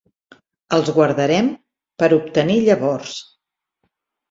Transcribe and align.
Els 0.77 0.89
guardarem 0.95 1.51
per 2.03 2.11
obtenir 2.19 2.59
llavors. 2.71 3.21